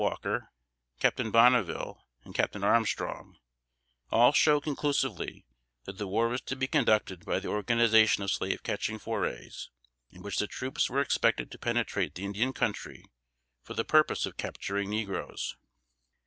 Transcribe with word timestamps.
Walker, 0.01 0.49
Captain 0.99 1.29
Bonneville 1.29 2.07
and 2.23 2.33
Captain 2.33 2.63
Armstrong; 2.63 3.37
all 4.09 4.31
show, 4.31 4.59
conclusively, 4.59 5.45
that 5.83 5.99
the 5.99 6.07
war 6.07 6.27
was 6.27 6.41
to 6.41 6.55
be 6.55 6.65
conducted 6.65 7.23
by 7.23 7.39
the 7.39 7.49
organization 7.49 8.23
of 8.23 8.31
slave 8.31 8.63
catching 8.63 8.97
forays, 8.97 9.69
in 10.09 10.23
which 10.23 10.39
the 10.39 10.47
troops 10.47 10.89
were 10.89 11.01
expected 11.01 11.51
to 11.51 11.59
penetrate 11.59 12.15
the 12.15 12.25
Indian 12.25 12.51
Country 12.51 13.05
for 13.61 13.75
the 13.75 13.85
purpose 13.85 14.25
of 14.25 14.37
capturing 14.37 14.89
negroes. 14.89 15.55